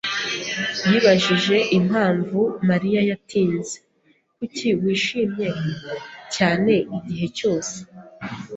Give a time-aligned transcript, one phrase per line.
[0.89, 3.77] yibajije impamvu Mariya yatinze.
[4.37, 5.47] Kuki wishimye
[6.35, 7.75] cyane igihe cyose?